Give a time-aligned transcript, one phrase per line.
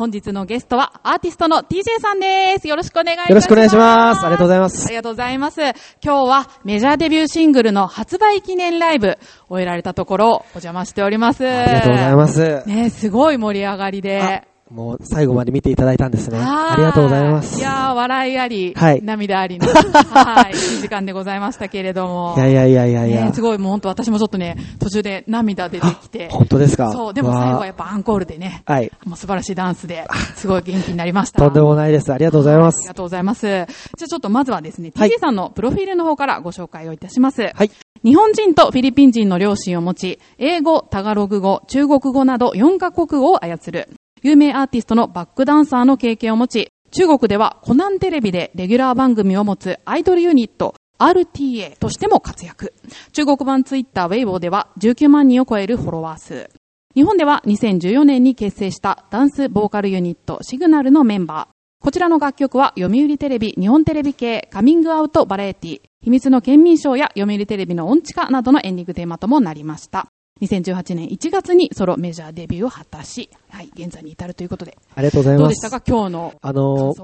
[0.00, 2.68] 本日のゲストはアーティストの TJ さんです。
[2.68, 3.30] よろしくお願いします。
[3.30, 4.24] よろしくお願いします。
[4.24, 4.86] ありがとうございます。
[4.86, 5.60] ありがとうございます。
[5.60, 11.44] 今日はメジャーデビューシングルの発売記念ライブを終えられたところをお邪魔しております。
[11.44, 12.62] ありがとうございます。
[12.68, 14.46] ねすごい盛り上がりで。
[14.70, 16.38] もう最後まで見ていただいたんですね。
[16.38, 17.58] はありがとうございます。
[17.58, 22.34] いやー、笑いあり、はい涙ありの、 はい、いい時間でございましたけれども。
[22.36, 23.24] いやいやいやいやいや。
[23.26, 26.28] ねすごいもう本当私もちょっとね、途中で涙出てきて。
[26.30, 26.92] 本当ですか？
[26.92, 28.92] そう、でも最後はやわっぱアンコールでね、あはい。
[29.06, 30.06] もう素晴らしいダンスで、
[30.36, 31.38] すごい元気になりました。
[31.38, 32.12] とんでもないです。
[32.12, 32.94] ありがとうございますありが。
[32.94, 33.46] とうございます。
[33.46, 33.66] じゃあ
[34.06, 37.50] ちょっとまずはですね、はい TJ さんのプロフィールの方からご紹介をいたします。
[37.54, 37.70] はい。
[38.04, 43.88] 日本人とフィリピン人の両親を持ち、英語、タガログ語、中国語など4カ国語を操る、
[44.22, 52.74] 有名アーティストのバックダンサーの経験を持ち、中国ではコナンテレビでレギュラー番組を持つアイドルユニット、RTA としても活躍。
[53.12, 56.50] 中国版ツイッターウェイボーでは19万人を超えるフォロワー数。
[56.94, 61.58] 日本では2014年に結成したダンスボーカルユニットシグナルのメンバー。
[61.80, 70.07] こちらの楽曲は読売テレビ、日本テレビ系カミングアウトバラエティ、秘密の県民賞や読売テレビの音痴化などのエンディングテーマともなりました。
[70.40, 74.76] 2018年1月にソロメジャーデビューを果たし、はい、現在に至るということで。
[74.94, 75.40] ありがとうございま。
[75.40, 75.82] どうですしたか？
[75.86, 76.94] 今日の感あの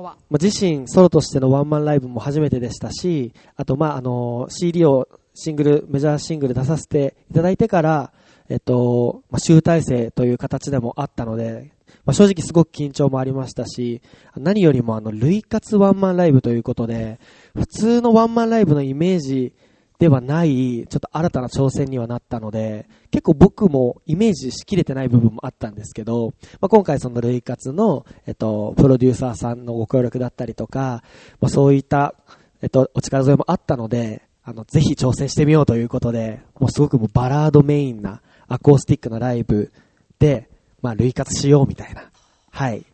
[0.41, 8.12] 自身ソロとしてのワンマンライブも初めてでしたし、あと、まあ、あの、CD をシングル、メジャーシングル出させていただいてから、
[8.49, 11.73] えっと、まあ、集大成という形でもあったので、
[12.05, 14.03] まあ、正直すごく緊張もありましたし、
[14.37, 17.19] 何よりもあの、類活ワンマンライブということで、
[17.55, 19.55] 普通のワンマンライブのイメージ
[19.98, 31.05] ではない、ちょっと新たな挑戦にはなったので、結構僕もイメージしきれてない部分もあったんですけど、まあ、今回その類活の、えっと、プロデューサーさんのご協力だったりとか、
[31.41, 32.15] まあ、そういった、
[32.61, 39.72] えっと、お力添えもあったので、あの、ぜひ挑戦してみようということで、もうすごくもうバラードメインなアコースティックなライブ
[40.19, 40.50] で、
[40.83, 42.11] まあ、類活しようみたいな、
[42.50, 42.84] はい、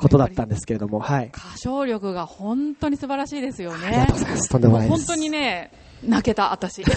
[0.00, 1.26] ことだったんですけれども、はい。
[1.26, 3.86] 歌唱力が本当に素晴らしいですよね。
[3.86, 4.48] ありがとうございます。
[4.50, 5.06] とんでもないです。
[5.06, 5.70] 本当にね、
[6.04, 6.82] 泣けた、私。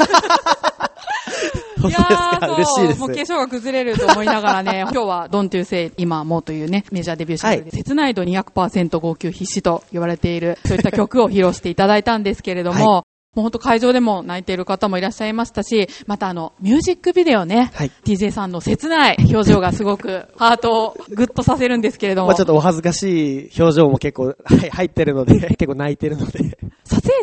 [1.81, 2.99] 本当ですかそう嬉しいです。
[2.99, 13.03] もう化粧が崩れると思いながらね、 今日は Don't You Say 今もうというね、メジャーデビューシングルで、切ないと200%号泣必至と言われている、そういった曲を披露していただいたんですけれども、は
[13.35, 24.33] もう本当会場でも泣いている方もいらっしゃいましたし、またあの、ミュージックビデオね、はい TJ さんの切ない表情がすごく ハートをグッとさせるんですけれども、まあちょっとお恥ずかしい表情も結構、は
[24.65, 26.57] い、入ってるので、結構泣いてるので。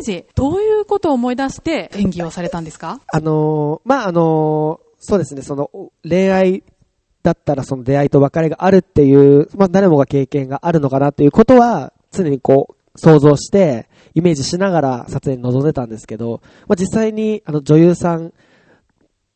[0.01, 2.99] 撮影時、どういうことを思い出して演技をされたんですか？
[3.07, 5.71] あのーまあ、あのーそうですね、その、
[6.07, 6.63] 恋愛
[7.23, 18.31] だったらその出会いと別れがあるっていう、まあ、誰もが経験があるのかなっていうことは、常にこう、想像して、イメージしながら撮影に臨んでたんですけど、まあ、実際に、あの、女優さん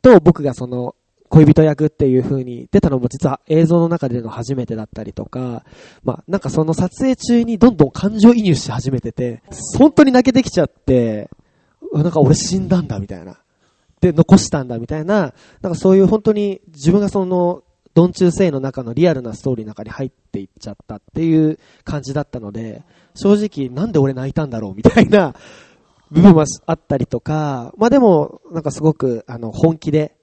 [0.03, 0.94] と僕がその、
[1.35, 5.66] 恋人役っていう風に出たのも実は映像の中での初めてだったりとか、
[6.06, 9.44] まあなんかその撮影中にどんどん感情移入し始めてて、
[9.78, 11.29] 本当に泣けてきちゃって、
[11.91, 13.38] なんか俺死んだんだみたいな。
[14.00, 17.63] で、残したんだみたいな、なんかそういう本当に自分がその、
[17.94, 25.34] ドン中生の中のリアルなストーリーの中に入っていっちゃったっていう感じだったので、正直なんで俺泣いたんだろうみたいな
[26.12, 30.15] 部分はあったりとか、まあでも、なんかすごく、あの、本気で、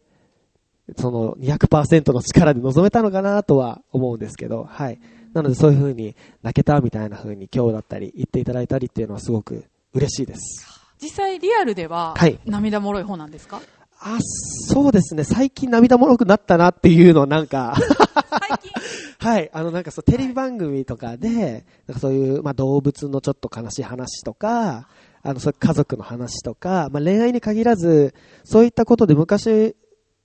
[0.96, 5.00] その200%の力で臨めたのかなとは思うんですけど、はい。
[5.32, 10.66] なのでそういう風に泣けたみたいな風に今日だったり言っていただいたりっていうのはすごく嬉しいです。
[11.00, 13.60] 実際リアルでははい涙もろい方なんですか、
[14.04, 15.24] あ、そうですね。
[15.24, 17.74] 最近涙もろくなったなっていうのはなんか、
[19.18, 19.50] はい。
[19.52, 24.88] あの、なんかそう、テレビ番組とかで、なんかそういう、まあ、動物のちょっと悲しい話とか、
[25.22, 29.76] あの、そう家族の話とか、まあ、恋愛に限らず、そういったことで昔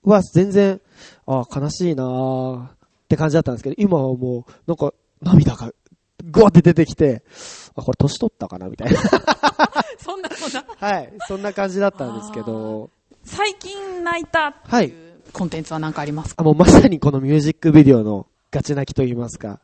[0.08, 0.80] は全然、
[1.26, 2.70] あ悲しいなーっ
[3.08, 4.92] て感じだったんですけど、今はもう、なんか、
[5.22, 5.72] 涙が、
[6.30, 7.22] ゴーって出てきて、
[7.74, 9.00] あ、これ年取ったかなみたいな。
[9.98, 11.12] そんなそんなはい。
[11.26, 12.90] そんな感じだったんですけど、
[13.24, 19.60] 最近泣いたっていうコンテンツは何かありますか、あもうまさにこのミュージックビデオのガチ泣きと言いますか。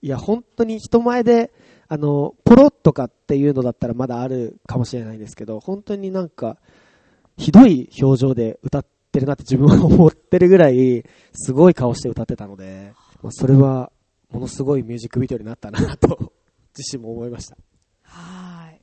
[0.00, 1.52] いや、本当に人前で、
[1.88, 6.58] あの、ポロッとかっていうのだったらまだあるかもしれないんですけど、本当になんか、
[7.36, 13.90] ひどい表情で歌ってるなって自分は思ってるぐらい、すごい顔して歌ってたので、まあそれは、
[14.30, 16.32] ものすごいミュージックビデオになったなと、
[16.76, 17.56] 自身も思いました。
[18.02, 18.80] はい。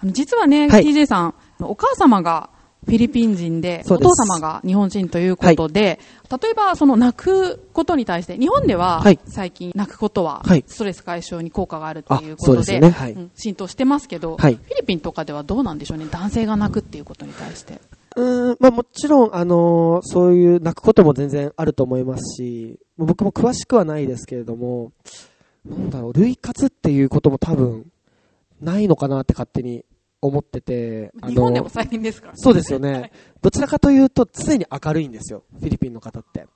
[0.00, 0.84] あの実はね、はい。
[0.84, 2.50] TJ さんお母様が
[2.84, 6.00] フィリピン人でお父様が日本人ということで、
[6.42, 9.18] 例えばその泣くことに対して日本でははい。
[9.26, 10.64] 最近泣くことははい。
[10.66, 12.90] ストレス解消に効果があるということで,、でね。
[12.90, 13.12] はい。
[13.12, 14.54] うん浸透してますけど、はい。
[14.54, 16.06] フィリピンとかではどうなんでしょうね。
[16.10, 17.80] 男性が泣くっていうことに対して
[18.16, 24.92] うーん、まあもちろん、あのーそういう泣くことも全然あると思いますし、僕も詳しくはないですけれども、
[25.64, 27.86] なんだろう、類活っていうことも多分、
[28.60, 29.84] ないのかなって勝手に
[30.20, 31.12] 思ってて。
[31.26, 33.12] 日本でも最近ですから、ね、そうですよね。
[33.40, 35.44] どちらかというと、常に明るいんですよ。
[35.58, 36.46] フィリピンの方って。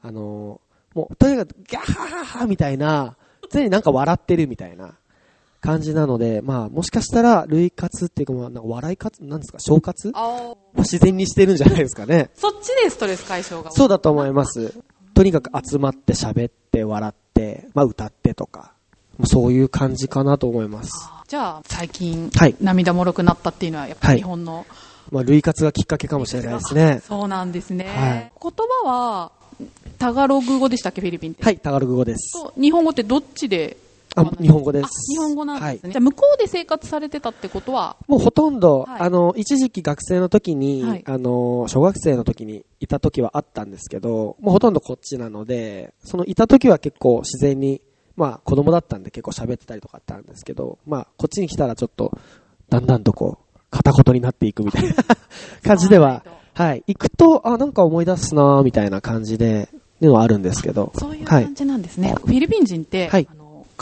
[0.00, 3.16] あのー、もう、とにかく、ギャーハハハみたいな、
[3.50, 4.94] 常になんか笑ってるみたいな
[5.62, 10.10] 感じなので、まあ、もしかしたら、類活っていうか、まあ、なんか笑い活、なんですか、消活？
[10.12, 12.30] あ自然にしてるんじゃないですかね。
[12.34, 13.70] そっちでストレス解消が。
[13.70, 14.74] そうだと思います。
[15.14, 18.72] とにかく集まって喋って笑って、まあ、歌ってとか、
[19.24, 20.90] そういう感じかなと思います。
[21.28, 24.66] じゃあ、最近、はい、涙もろくなったっていうのは、やっぱり日本の、はい、
[25.12, 27.00] まあ、類活がきっかけかもしれないですね。
[27.06, 27.84] そうなんですね。
[27.86, 28.52] はい、言
[28.84, 29.32] 葉は、
[29.98, 31.44] タガログ語でしたっけ、フィリピンって？
[31.44, 32.32] はい、タガログ語です。
[32.60, 33.76] 日本語ってどっちで
[34.14, 34.88] あ、日本語です。
[35.12, 35.80] 日本語なんですね。
[35.82, 37.96] はい、じゃあ、向こうで生活されてたってことは？
[38.08, 47.80] もうほとんど、はい、あの、一時期学生の時に、はい、あの、小学生の時にいた時はあったんですけど、もうほとんどこっちなので、そのいた時は結構自然に、
[48.16, 52.12] まあ子供だったんで結構喋ってたりとかあったんですけど、まあこっちに来たらちょっと、
[52.68, 54.94] だんだんとこう、片言になっていくみたいな
[55.64, 56.22] 感じでは、
[56.54, 59.70] はい、行くと、あ、なんか思い出すなみたいな感じで、
[60.02, 60.92] いうのはあるんですけど。
[60.98, 62.14] そういう感じなんですね。
[62.16, 63.28] フィリピン人って、はい、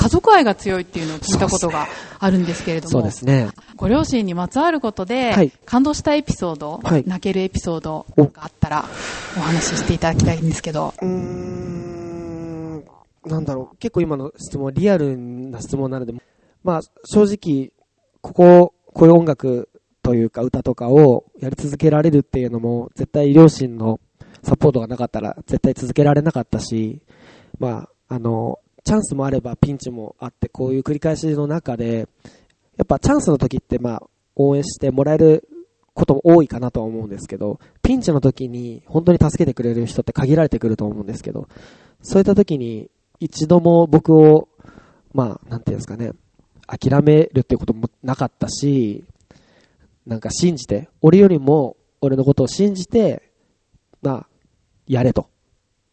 [0.01, 1.87] 家族愛が強いっていうのを聞いたことが
[2.19, 3.51] あるんですけれども、そうですね。
[3.77, 8.87] ご両親にまつわることで、はい、感動したエピソード、はい、泣けるエピソードがあったら、
[9.37, 10.95] お話ししていただきたいんですけど。
[11.03, 12.85] うーん、
[13.27, 16.15] なんだろう、結構今の質問はリアルな質問なので、
[16.65, 17.71] まあ、正直、
[18.23, 19.69] ここ、こういう音楽
[20.03, 24.01] というか歌とかをやり続けられるっていうのも、絶対両親の
[24.43, 27.03] サポートがなかったら絶対続けられなかったし、
[27.59, 32.09] まあ、あの、チャンスもあればピンチもあって、こういう繰り返しの中で、
[32.77, 34.03] やっぱチャンスの時ってまあ、
[34.37, 35.49] 応援してもらえる
[35.95, 41.49] ことも多いかなとは思うんですけど、ピンチの時に本当に助けてくれる人って限られてくると思うんですけど、
[42.03, 44.49] そういった時に一度も僕を、
[45.13, 46.13] まあ、なんていうんですかね、
[46.67, 49.05] 諦めるっていうこともなかったし、
[50.07, 53.31] なんか信じて、俺よりも俺のことを信じて、
[54.03, 54.27] まあ、
[54.87, 55.29] やれと。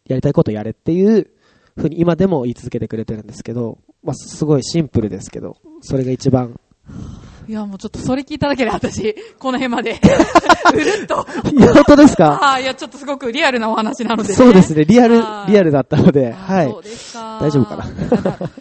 [0.05, 1.29] やりたいことやれっていう
[1.77, 6.59] ふうに今でも言い続けてくれてるんですけど、まあ、すごいシンプルですけど、それが一番。
[7.47, 9.91] いや、もうちょっとそれ聞いただけで私、この辺まで
[10.73, 11.15] うるっと。
[11.23, 12.39] 本当ですか？
[12.55, 16.69] あいや、ちょっとすごくリアルなお話なので、ね、そうですね、リアル、リアルだったので、はい。
[16.69, 17.39] そうですか。
[17.41, 17.85] 大丈夫かな？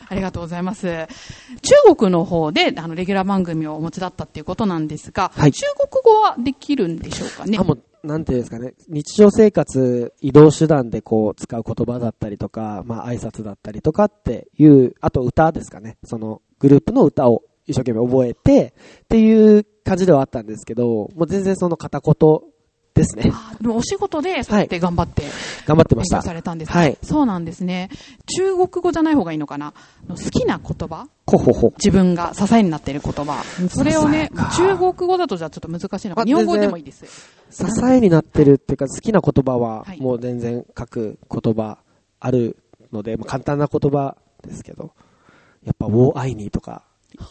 [0.08, 0.86] ありがとうございます。
[0.86, 7.58] 中国の方で、あの、レギュラー番組をお持ちだったっていうことなんですが、はい、中国語はできるんでしょうかね？
[7.58, 22.14] あ、もうなんていうんですかね、日常生活、移動手段でこう使う言葉だったりとか、まあ挨拶だったりとかっていう、あと歌ですかね、そのグループの歌を一生懸命覚えてっていう感じではあったんですけど、もう全然その片言
[22.96, 23.30] ですね。
[23.60, 25.30] でもお仕事で、そうやって頑張って、はい、
[25.66, 26.22] 頑張ってました。
[26.22, 26.98] されたんですはい。
[27.02, 27.90] そうなんですね。
[28.38, 29.74] 中国語じゃない方がいいのかな？
[30.08, 31.06] 好きな言葉？
[31.26, 31.72] ほほほ。
[31.76, 33.44] 自分が支えになっている言葉。
[33.68, 36.24] それをね、中国語だとじゃあちょっと難しいのか。
[36.24, 37.04] 日本語でもいいです。
[37.50, 41.78] 支えになってるっていうか、好きな言葉は、もう全然書く言葉
[42.18, 42.56] ある
[42.92, 44.92] ので、まあ、簡単な言葉ですけど、
[45.64, 46.82] やっぱ、ウォーアイニーとか、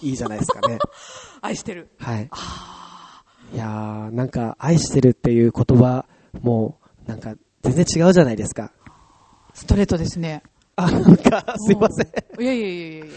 [0.01, 0.77] いいじゃないですかね。
[1.41, 1.89] 愛してる。
[1.99, 2.29] はい。
[3.53, 6.05] いやー、なんか、愛してるっていう言葉
[6.41, 8.71] も、なんか、全然違うじゃないですか。
[9.53, 10.43] ストレートですね。
[10.75, 12.41] あ、なんか、すいません。
[12.41, 13.09] いやいやいやいやい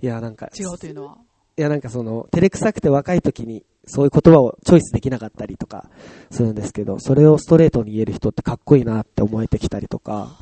[0.00, 0.20] や。
[0.20, 0.48] なんか。
[0.58, 1.18] 違うというのは。
[1.58, 5.88] いや、なんかその、照れくさくて若い時に、そういう言葉をチョイスできなかったりとか
[6.30, 10.36] するんですけど、それをストレートに言える人ってかっこいいなって思えてきたりとか、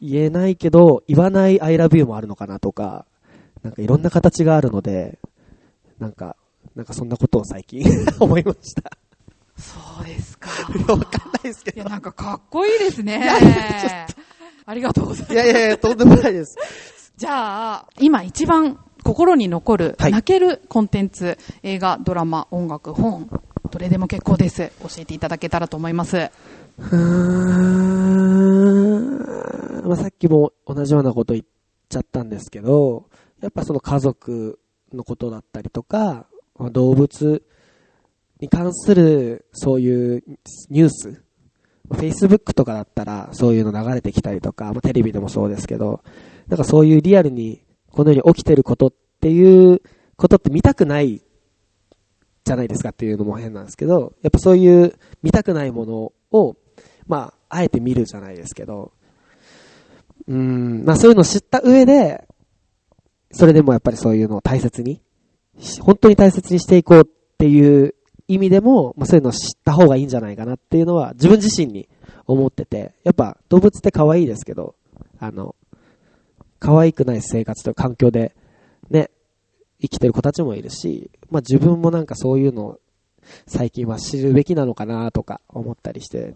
[0.00, 3.06] 言えないけど、言わない I love you もあるのかなとか、
[3.62, 5.18] なんかいろんな形があるので、
[5.98, 6.36] なんか、
[6.76, 7.82] なんかそんなことを最近
[8.20, 8.82] 思いました。
[9.56, 10.50] そうですか。
[10.92, 11.80] わかんないですけど。
[11.80, 14.06] いや、なんかかっこいいですね。
[14.66, 15.32] ありがとうございます。
[15.32, 16.56] いやいやいや、とんでもないです。
[17.16, 23.30] じゃあ、今一番心に残る、泣けるコンテンツ、映画、ドラマ、音楽、本、
[23.70, 24.70] どれでも結構です。
[24.82, 26.16] 教えていただけたらと思います。
[26.18, 26.96] うー
[29.86, 31.46] ん、まあ、さっきも同じようなこと言っ
[31.88, 33.06] ちゃったんですけど、
[33.40, 34.58] やっぱその家族
[34.92, 36.26] のことだったりとか、まあ、
[36.70, 37.42] 動物
[38.40, 40.24] に関するそういう
[40.70, 41.22] ニュース、
[41.90, 46.02] Facebook とかだったらそういうの流れてきたりとか、まあ、テレビでもそうですけど、
[46.48, 49.80] なんかそういうリアルにこのように起きてることっていう
[50.16, 51.22] ことって見たくない
[52.44, 56.56] じゃないですかっていうのも変なんですけど、やっぱそういう見たくないものを、
[57.06, 58.92] まあ、あえて見るじゃないですけど、
[60.28, 62.26] うん、まあそういうのを知った上で、
[63.30, 65.00] それでもやっぱりそういうのを大切に、
[65.80, 67.04] 本当に大切にしていこうっ
[67.38, 67.94] ていう
[68.28, 71.88] 意味でも、まあそういうのを知った方がいいんじゃないかなっていうのは自分自身に
[72.26, 74.74] 思ってて、やっぱ動物って可愛いですけど、
[75.18, 75.54] あの、
[76.58, 78.34] 可愛くない生活と環境で、
[78.90, 79.10] ね、
[79.80, 82.80] 生きてる子たちもいるし、まあ自分もなんかそういうのを
[83.46, 86.34] 最近は知るべきなのかなとか思ったりして、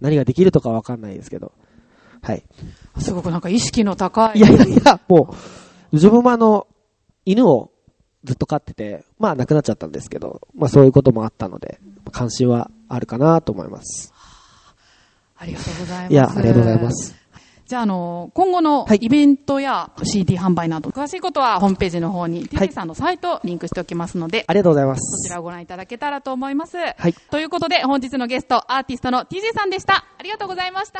[0.00, 1.52] 何ができるとかわかんないですけど。
[2.22, 2.42] はい。
[2.98, 4.38] すごくなんか意識の高い。
[4.38, 5.34] いやいやいや、もう、
[5.92, 6.66] 自分もあの、
[7.24, 7.70] 犬を
[8.24, 11.78] ずっと飼ってて、まあ亡くなっちゃったんですけど、まあそういうこともあったので、
[12.12, 14.12] 関心はあるかなと思います。
[15.36, 16.12] ありがとうございます。
[16.12, 16.92] いや、ありがとうございま。
[16.92, 17.14] す。
[17.66, 25.28] じゃあ、あの、今後のはいイベントや CD 販売など、詳しいことはホームページの方に、はい TJ さんのサイトをリンクしておきますので、ありがとうございまそす。
[25.28, 26.78] ちらをご覧いただけたらと思います。
[26.78, 27.12] はい。
[27.30, 30.06] ということで、本日のゲスト、アーティストの TJ さんでした。
[30.18, 30.96] ありがとうございました。